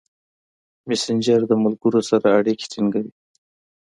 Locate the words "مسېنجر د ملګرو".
0.87-2.01